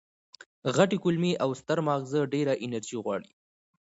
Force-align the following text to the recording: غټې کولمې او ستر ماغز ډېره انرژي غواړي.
غټې 0.75 0.97
کولمې 1.03 1.33
او 1.43 1.49
ستر 1.59 1.77
ماغز 1.87 2.13
ډېره 2.33 2.53
انرژي 2.65 2.97
غواړي. 3.03 3.31